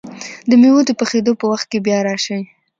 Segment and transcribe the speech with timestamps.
[0.49, 2.41] د مېوو د پخېدو په وخت کې بیا راشئ!